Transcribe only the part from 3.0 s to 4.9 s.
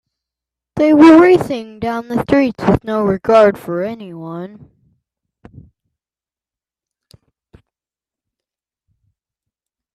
regard for anyone.